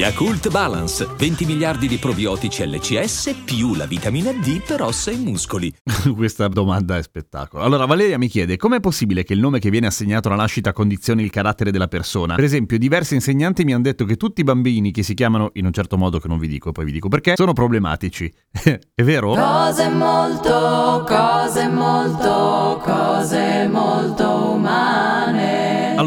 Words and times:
Yakult 0.00 0.48
Balance, 0.48 1.06
20 1.14 1.44
miliardi 1.44 1.86
di 1.86 1.98
probiotici 1.98 2.66
LCS 2.66 3.42
più 3.44 3.74
la 3.74 3.84
vitamina 3.84 4.32
D 4.32 4.62
per 4.66 4.80
ossa 4.80 5.10
e 5.10 5.16
muscoli. 5.16 5.70
Questa 6.16 6.48
domanda 6.48 6.96
è 6.96 7.02
spettacolo. 7.02 7.62
Allora, 7.62 7.84
Valeria 7.84 8.16
mi 8.16 8.28
chiede: 8.28 8.56
com'è 8.56 8.80
possibile 8.80 9.24
che 9.24 9.34
il 9.34 9.40
nome 9.40 9.58
che 9.58 9.68
viene 9.68 9.88
assegnato 9.88 10.28
alla 10.28 10.38
nascita 10.38 10.72
condizioni 10.72 11.22
il 11.22 11.28
carattere 11.28 11.70
della 11.70 11.86
persona? 11.86 12.34
Per 12.34 12.44
esempio, 12.44 12.78
diversi 12.78 13.12
insegnanti 13.12 13.62
mi 13.62 13.74
hanno 13.74 13.82
detto 13.82 14.06
che 14.06 14.16
tutti 14.16 14.40
i 14.40 14.44
bambini 14.44 14.90
che 14.90 15.02
si 15.02 15.12
chiamano 15.12 15.50
in 15.52 15.66
un 15.66 15.72
certo 15.74 15.98
modo 15.98 16.18
che 16.18 16.28
non 16.28 16.38
vi 16.38 16.48
dico, 16.48 16.72
poi 16.72 16.86
vi 16.86 16.92
dico 16.92 17.08
perché, 17.08 17.34
sono 17.36 17.52
problematici. 17.52 18.32
è 18.94 19.02
vero? 19.02 19.34
Cose 19.34 19.86
molto, 19.90 21.04
cose 21.06 21.68
molto, 21.68 22.49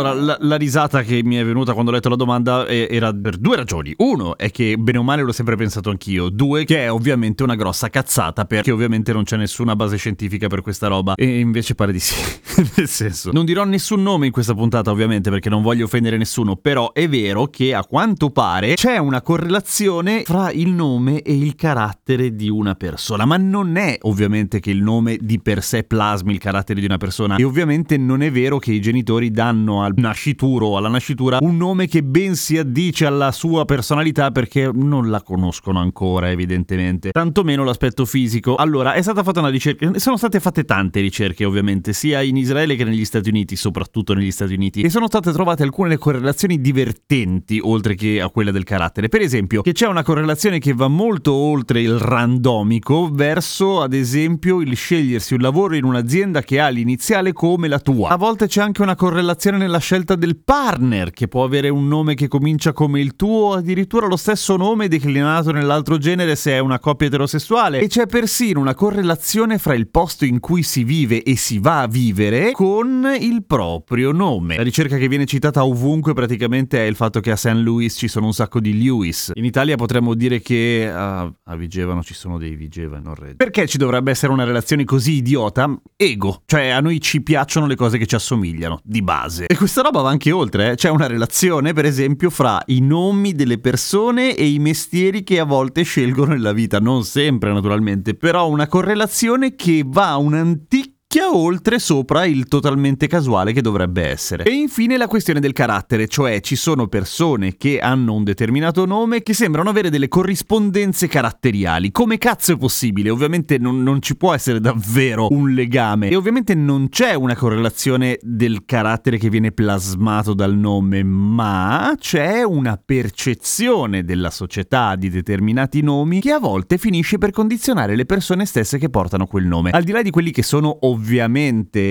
Allora, 0.00 0.14
la, 0.14 0.36
la 0.40 0.56
risata 0.56 1.02
che 1.02 1.22
mi 1.22 1.36
è 1.36 1.44
venuta 1.44 1.72
quando 1.72 1.90
ho 1.90 1.94
letto 1.94 2.08
la 2.08 2.16
domanda 2.16 2.66
è- 2.66 2.88
era 2.90 3.12
per 3.12 3.36
due 3.36 3.56
ragioni. 3.56 3.94
Uno 3.98 4.36
è 4.36 4.50
che 4.50 4.76
bene 4.78 4.98
o 4.98 5.02
male 5.02 5.22
l'ho 5.22 5.32
sempre 5.32 5.56
pensato 5.56 5.90
anch'io. 5.90 6.28
Due, 6.28 6.64
che 6.64 6.84
è 6.84 6.92
ovviamente 6.92 7.42
una 7.42 7.54
grossa 7.54 7.88
cazzata 7.88 8.44
perché 8.44 8.70
ovviamente 8.70 9.12
non 9.12 9.24
c'è 9.24 9.36
nessuna 9.36 9.76
base 9.76 9.96
scientifica 9.96 10.48
per 10.48 10.62
questa 10.62 10.86
roba. 10.88 11.14
E 11.14 11.38
invece 11.38 11.74
pare 11.74 11.92
di 11.92 12.00
sì. 12.00 12.14
Nel 12.76 12.88
senso, 12.88 13.30
non 13.32 13.44
dirò 13.44 13.64
nessun 13.64 14.02
nome 14.02 14.26
in 14.26 14.32
questa 14.32 14.54
puntata 14.54 14.90
ovviamente 14.90 15.30
perché 15.30 15.48
non 15.48 15.62
voglio 15.62 15.84
offendere 15.84 16.16
nessuno, 16.16 16.56
però 16.56 16.92
è 16.92 17.08
vero 17.08 17.46
che 17.46 17.74
a 17.74 17.84
quanto 17.84 18.30
pare 18.30 18.74
c'è 18.74 18.98
una 18.98 19.22
correlazione 19.22 20.22
fra 20.24 20.50
il 20.50 20.70
nome 20.70 21.22
e 21.22 21.36
il 21.36 21.54
carattere 21.54 22.34
di 22.34 22.48
una 22.48 22.74
persona, 22.74 23.24
ma 23.24 23.36
non 23.36 23.76
è 23.76 23.98
ovviamente 24.02 24.60
che 24.60 24.70
il 24.70 24.82
nome 24.82 25.18
di 25.20 25.40
per 25.40 25.62
sé 25.62 25.84
plasmi 25.84 26.32
il 26.32 26.38
carattere 26.38 26.80
di 26.80 26.86
una 26.86 26.96
persona. 26.96 27.36
E 27.36 27.44
ovviamente 27.44 27.96
non 27.96 28.22
è 28.22 28.30
vero 28.30 28.58
che 28.58 28.72
i 28.72 28.80
genitori 28.80 29.30
danno 29.30 29.82
al 29.82 29.92
nascituro 29.96 30.66
o 30.66 30.76
alla 30.76 30.88
nascitura 30.88 31.38
un 31.40 31.56
nome 31.56 31.86
che 31.86 32.02
ben 32.02 32.34
si 32.34 32.58
addice 32.58 33.06
alla 33.06 33.32
sua 33.32 33.64
personalità 33.64 34.30
perché 34.30 34.70
non 34.72 35.10
la 35.10 35.22
conoscono 35.22 35.78
ancora 35.78 36.30
evidentemente, 36.30 37.10
tantomeno 37.10 37.64
l'aspetto 37.64 38.04
fisico. 38.04 38.56
Allora, 38.56 38.94
è 38.94 39.02
stata 39.02 39.22
fatta 39.22 39.40
una 39.40 39.48
ricerca, 39.48 39.98
sono 39.98 40.16
state 40.16 40.40
fatte 40.40 40.64
tante 40.64 41.00
ricerche 41.00 41.44
ovviamente, 41.44 41.92
sia 41.92 42.22
in 42.22 42.36
Israele 42.40 42.76
che 42.76 42.84
negli 42.84 43.04
Stati 43.04 43.28
Uniti, 43.28 43.56
soprattutto 43.56 44.14
negli 44.14 44.30
Stati 44.30 44.54
Uniti, 44.54 44.80
e 44.82 44.90
sono 44.90 45.06
state 45.06 45.32
trovate 45.32 45.62
alcune 45.62 45.96
correlazioni 45.96 46.60
divertenti 46.60 47.60
oltre 47.62 47.94
che 47.94 48.20
a 48.20 48.28
quella 48.28 48.50
del 48.50 48.64
carattere. 48.64 49.08
Per 49.08 49.20
esempio, 49.20 49.62
che 49.62 49.72
c'è 49.72 49.86
una 49.86 50.02
correlazione 50.02 50.58
che 50.58 50.72
va 50.72 50.88
molto 50.88 51.32
oltre 51.32 51.80
il 51.80 51.98
randomico 51.98 53.08
verso, 53.10 53.80
ad 53.80 53.92
esempio, 53.92 54.60
il 54.60 54.76
scegliersi 54.76 55.34
un 55.34 55.40
lavoro 55.40 55.76
in 55.76 55.84
un'azienda 55.84 56.42
che 56.42 56.60
ha 56.60 56.68
l'iniziale 56.68 57.32
come 57.32 57.68
la 57.68 57.78
tua. 57.78 58.08
A 58.08 58.16
volte 58.16 58.46
c'è 58.46 58.60
anche 58.60 58.82
una 58.82 58.94
correlazione 58.94 59.58
nella 59.58 59.78
scelta 59.78 60.16
del 60.16 60.36
partner, 60.36 61.10
che 61.10 61.28
può 61.28 61.44
avere 61.44 61.68
un 61.68 61.86
nome 61.88 62.14
che 62.14 62.28
comincia 62.28 62.72
come 62.72 63.00
il 63.00 63.16
tuo, 63.16 63.52
addirittura 63.52 64.06
lo 64.06 64.16
stesso 64.16 64.56
nome 64.56 64.88
declinato 64.88 65.52
nell'altro 65.52 65.98
genere 65.98 66.36
se 66.36 66.52
è 66.52 66.58
una 66.58 66.78
coppia 66.78 67.06
eterosessuale. 67.06 67.80
E 67.80 67.88
c'è 67.88 68.06
persino 68.06 68.60
una 68.60 68.74
correlazione 68.74 69.58
fra 69.58 69.74
il 69.74 69.88
posto 69.88 70.24
in 70.24 70.40
cui 70.40 70.62
si 70.62 70.84
vive 70.84 71.22
e 71.22 71.36
si 71.36 71.58
va 71.58 71.82
a 71.82 71.86
vivere 71.86 72.29
con 72.52 73.16
il 73.18 73.44
proprio 73.44 74.12
nome. 74.12 74.56
La 74.56 74.62
ricerca 74.62 74.96
che 74.96 75.08
viene 75.08 75.26
citata 75.26 75.64
ovunque 75.64 76.14
praticamente 76.14 76.78
è 76.78 76.86
il 76.86 76.94
fatto 76.94 77.20
che 77.20 77.30
a 77.30 77.36
St. 77.36 77.52
Louis 77.54 77.92
ci 77.94 78.08
sono 78.08 78.26
un 78.26 78.32
sacco 78.32 78.60
di 78.60 78.80
Lewis. 78.80 79.32
In 79.34 79.44
Italia 79.44 79.76
potremmo 79.76 80.14
dire 80.14 80.40
che 80.40 80.90
a, 80.92 81.20
a 81.22 81.56
Vigevano 81.56 82.02
ci 82.02 82.14
sono 82.14 82.38
dei 82.38 82.54
Vigeva 82.54 83.00
non 83.00 83.14
Reggio. 83.14 83.36
Perché 83.36 83.66
ci 83.66 83.78
dovrebbe 83.78 84.10
essere 84.12 84.32
una 84.32 84.44
relazione 84.44 84.84
così 84.84 85.14
idiota? 85.14 85.76
Ego. 85.96 86.42
Cioè 86.46 86.68
a 86.68 86.80
noi 86.80 87.00
ci 87.00 87.22
piacciono 87.22 87.66
le 87.66 87.74
cose 87.74 87.98
che 87.98 88.06
ci 88.06 88.14
assomigliano, 88.14 88.80
di 88.84 89.02
base. 89.02 89.46
E 89.46 89.56
questa 89.56 89.82
roba 89.82 90.00
va 90.00 90.10
anche 90.10 90.30
oltre, 90.30 90.72
eh. 90.72 90.74
C'è 90.76 90.88
una 90.88 91.06
relazione, 91.06 91.72
per 91.72 91.84
esempio, 91.84 92.30
fra 92.30 92.62
i 92.66 92.80
nomi 92.80 93.34
delle 93.34 93.58
persone 93.58 94.36
e 94.36 94.46
i 94.46 94.58
mestieri 94.58 95.22
che 95.24 95.40
a 95.40 95.44
volte 95.44 95.82
scelgono 95.82 96.32
nella 96.32 96.52
vita. 96.52 96.78
Non 96.78 97.04
sempre, 97.04 97.52
naturalmente, 97.52 98.14
però 98.14 98.48
una 98.48 98.66
correlazione 98.68 99.54
che 99.56 99.82
va 99.84 100.16
un'antica 100.16 100.89
oltre 101.18 101.80
sopra 101.80 102.24
il 102.24 102.46
totalmente 102.46 103.08
casuale 103.08 103.52
che 103.52 103.62
dovrebbe 103.62 104.06
essere. 104.06 104.44
E 104.44 104.52
infine 104.52 104.96
la 104.96 105.08
questione 105.08 105.40
del 105.40 105.52
carattere, 105.52 106.06
cioè 106.06 106.40
ci 106.40 106.54
sono 106.54 106.86
persone 106.86 107.56
che 107.56 107.80
hanno 107.80 108.14
un 108.14 108.22
determinato 108.22 108.84
nome 108.84 109.22
che 109.22 109.34
sembrano 109.34 109.70
avere 109.70 109.90
delle 109.90 110.06
corrispondenze 110.06 111.08
caratteriali. 111.08 111.90
Come 111.90 112.16
cazzo 112.16 112.52
è 112.52 112.56
possibile? 112.56 113.10
Ovviamente 113.10 113.58
non, 113.58 113.82
non 113.82 114.00
ci 114.00 114.16
può 114.16 114.32
essere 114.32 114.60
davvero 114.60 115.26
un 115.30 115.52
legame 115.52 116.10
e 116.10 116.14
ovviamente 116.14 116.54
non 116.54 116.88
c'è 116.88 117.14
una 117.14 117.34
correlazione 117.34 118.18
del 118.22 118.64
carattere 118.64 119.18
che 119.18 119.28
viene 119.28 119.50
plasmato 119.50 120.32
dal 120.32 120.54
nome, 120.54 121.02
ma 121.02 121.92
c'è 121.98 122.44
una 122.44 122.80
percezione 122.82 124.04
della 124.04 124.30
società 124.30 124.94
di 124.94 125.10
determinati 125.10 125.80
nomi 125.80 126.20
che 126.20 126.30
a 126.30 126.38
volte 126.38 126.78
finisce 126.78 127.18
per 127.18 127.32
condizionare 127.32 127.96
le 127.96 128.06
persone 128.06 128.46
stesse 128.46 128.78
che 128.78 128.90
portano 128.90 129.26
quel 129.26 129.46
nome. 129.46 129.70
Al 129.70 129.82
di 129.82 129.90
là 129.90 130.02
di 130.02 130.10
quelli 130.10 130.30
che 130.30 130.44
sono 130.44 130.68
ovviamente 130.82 130.98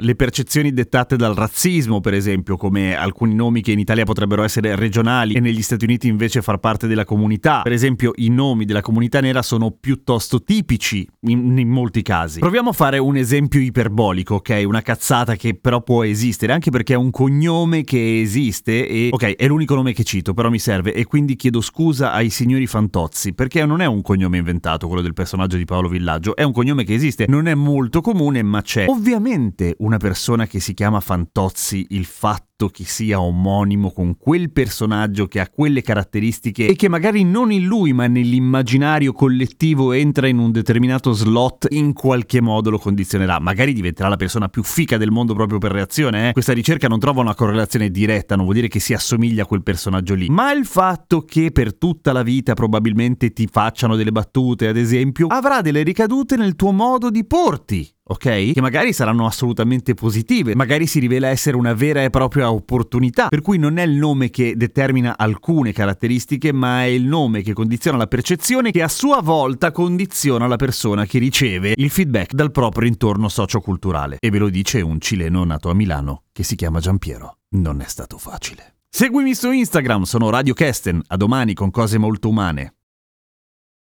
le 0.00 0.14
percezioni 0.14 0.72
dettate 0.72 1.16
dal 1.16 1.34
razzismo, 1.34 2.00
per 2.00 2.14
esempio, 2.14 2.56
come 2.56 2.96
alcuni 2.96 3.34
nomi 3.34 3.62
che 3.62 3.72
in 3.72 3.78
Italia 3.78 4.04
potrebbero 4.04 4.42
essere 4.42 4.74
regionali 4.76 5.34
e 5.34 5.40
negli 5.40 5.62
Stati 5.62 5.84
Uniti 5.84 6.08
invece 6.08 6.42
far 6.42 6.58
parte 6.58 6.86
della 6.86 7.04
comunità. 7.04 7.62
Per 7.62 7.72
esempio, 7.72 8.12
i 8.16 8.28
nomi 8.28 8.64
della 8.64 8.80
comunità 8.80 9.20
nera 9.20 9.42
sono 9.42 9.70
piuttosto 9.70 10.42
tipici 10.42 11.06
in, 11.22 11.56
in 11.58 11.68
molti 11.68 12.02
casi. 12.02 12.40
Proviamo 12.40 12.70
a 12.70 12.72
fare 12.72 12.98
un 12.98 13.16
esempio 13.16 13.60
iperbolico, 13.60 14.36
ok? 14.36 14.62
Una 14.66 14.82
cazzata 14.82 15.36
che 15.36 15.54
però 15.54 15.82
può 15.82 16.04
esistere, 16.04 16.52
anche 16.52 16.70
perché 16.70 16.94
è 16.94 16.96
un 16.96 17.10
cognome 17.10 17.84
che 17.84 18.20
esiste 18.20 18.88
e 18.88 19.08
ok, 19.12 19.36
è 19.36 19.46
l'unico 19.46 19.74
nome 19.74 19.92
che 19.92 20.04
cito, 20.04 20.34
però 20.34 20.50
mi 20.50 20.58
serve 20.58 20.94
e 20.94 21.04
quindi 21.04 21.36
chiedo 21.36 21.60
scusa 21.60 22.12
ai 22.12 22.30
signori 22.30 22.66
Fantozzi, 22.66 23.34
perché 23.34 23.64
non 23.64 23.80
è 23.80 23.86
un 23.86 24.02
cognome 24.02 24.38
inventato 24.38 24.86
quello 24.86 25.02
del 25.02 25.12
personaggio 25.12 25.56
di 25.56 25.64
Paolo 25.64 25.88
Villaggio, 25.88 26.36
è 26.36 26.42
un 26.42 26.52
cognome 26.52 26.84
che 26.84 26.94
esiste, 26.94 27.26
non 27.28 27.46
è 27.46 27.54
molto 27.54 28.00
comune, 28.00 28.42
ma 28.42 28.62
c'è. 28.62 28.84
Ovviamente 28.96 29.74
una 29.80 29.98
persona 29.98 30.46
che 30.46 30.58
si 30.58 30.72
chiama 30.72 31.00
Fantozzi, 31.00 31.88
il 31.90 32.06
fatto 32.06 32.55
che 32.64 32.84
sia 32.84 33.20
omonimo 33.20 33.90
con 33.90 34.16
quel 34.16 34.50
personaggio 34.50 35.26
che 35.26 35.40
ha 35.40 35.48
quelle 35.50 35.82
caratteristiche 35.82 36.66
e 36.66 36.74
che 36.74 36.88
magari 36.88 37.22
non 37.22 37.52
in 37.52 37.66
lui 37.66 37.92
ma 37.92 38.06
nell'immaginario 38.06 39.12
collettivo 39.12 39.92
entra 39.92 40.26
in 40.26 40.38
un 40.38 40.52
determinato 40.52 41.12
slot 41.12 41.66
in 41.70 41.92
qualche 41.92 42.40
modo 42.40 42.70
lo 42.70 42.78
condizionerà 42.78 43.38
magari 43.40 43.74
diventerà 43.74 44.08
la 44.08 44.16
persona 44.16 44.48
più 44.48 44.62
fica 44.62 44.96
del 44.96 45.10
mondo 45.10 45.34
proprio 45.34 45.58
per 45.58 45.70
reazione 45.70 46.30
eh? 46.30 46.32
questa 46.32 46.54
ricerca 46.54 46.88
non 46.88 46.98
trova 46.98 47.20
una 47.20 47.34
correlazione 47.34 47.90
diretta 47.90 48.36
non 48.36 48.44
vuol 48.44 48.56
dire 48.56 48.68
che 48.68 48.80
si 48.80 48.94
assomiglia 48.94 49.42
a 49.42 49.46
quel 49.46 49.62
personaggio 49.62 50.14
lì 50.14 50.30
ma 50.30 50.50
il 50.52 50.64
fatto 50.64 51.26
che 51.26 51.50
per 51.52 51.76
tutta 51.76 52.12
la 52.12 52.22
vita 52.22 52.54
probabilmente 52.54 53.34
ti 53.34 53.46
facciano 53.52 53.96
delle 53.96 54.12
battute 54.12 54.68
ad 54.68 54.78
esempio 54.78 55.26
avrà 55.26 55.60
delle 55.60 55.82
ricadute 55.82 56.36
nel 56.36 56.56
tuo 56.56 56.72
modo 56.72 57.10
di 57.10 57.26
porti 57.26 57.90
ok? 58.08 58.52
Che 58.52 58.60
magari 58.60 58.92
saranno 58.92 59.26
assolutamente 59.26 59.94
positive, 59.94 60.54
magari 60.54 60.86
si 60.86 61.00
rivela 61.00 61.28
essere 61.28 61.56
una 61.56 61.74
vera 61.74 62.02
e 62.02 62.10
propria 62.10 62.45
opportunità, 62.50 63.28
per 63.28 63.40
cui 63.40 63.58
non 63.58 63.78
è 63.78 63.82
il 63.82 63.96
nome 63.96 64.30
che 64.30 64.56
determina 64.56 65.16
alcune 65.16 65.72
caratteristiche, 65.72 66.52
ma 66.52 66.82
è 66.82 66.86
il 66.86 67.04
nome 67.04 67.42
che 67.42 67.52
condiziona 67.52 67.96
la 67.96 68.06
percezione 68.06 68.70
che 68.70 68.82
a 68.82 68.88
sua 68.88 69.20
volta 69.20 69.70
condiziona 69.70 70.46
la 70.46 70.56
persona 70.56 71.04
che 71.06 71.18
riceve 71.18 71.74
il 71.76 71.90
feedback 71.90 72.32
dal 72.32 72.50
proprio 72.50 72.88
intorno 72.88 73.28
socioculturale. 73.28 74.18
E 74.20 74.30
ve 74.30 74.38
lo 74.38 74.48
dice 74.48 74.80
un 74.80 75.00
cileno 75.00 75.44
nato 75.44 75.70
a 75.70 75.74
Milano 75.74 76.22
che 76.32 76.42
si 76.42 76.56
chiama 76.56 76.80
Giampiero. 76.80 77.38
Non 77.50 77.80
è 77.80 77.86
stato 77.86 78.18
facile. 78.18 78.76
Seguimi 78.88 79.34
su 79.34 79.50
Instagram, 79.50 80.04
sono 80.04 80.30
Radio 80.30 80.54
Kesten, 80.54 81.02
a 81.08 81.16
domani 81.16 81.52
con 81.52 81.70
cose 81.70 81.98
molto 81.98 82.28
umane. 82.28 82.75